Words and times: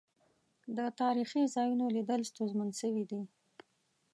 د 0.77 0.79
تاريخي 1.01 1.43
ځا 1.53 1.61
يونوليدل 1.71 2.21
ستونزمن 2.31 2.69
سويدی. 2.79 3.21